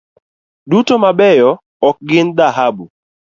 [0.69, 1.49] Duto mabeyo
[1.87, 2.85] ok gin dhahabu.